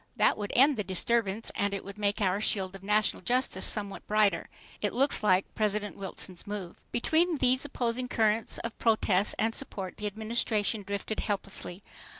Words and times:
That 0.15 0.35
would 0.35 0.51
end 0.55 0.77
the 0.77 0.83
disturbance 0.83 1.51
and 1.53 1.75
it 1.75 1.85
would 1.85 1.99
make 1.99 2.21
our 2.21 2.41
shield 2.41 2.73
of 2.75 2.81
national 2.81 3.21
justice 3.21 3.65
somewhat 3.67 4.07
brighter. 4.07 4.49
It 4.81 4.93
looks 4.95 5.21
like 5.21 5.53
President 5.53 5.95
Wilson's 5.95 6.47
move. 6.47 6.81
Between 6.91 7.37
these 7.37 7.65
opposing 7.65 8.07
currents 8.07 8.57
of 8.63 8.75
protest 8.79 9.35
and 9.37 9.53
support, 9.53 9.97
the 9.97 10.07
Administration 10.07 10.81
drifted 10.81 11.19
helplessly. 11.19 11.83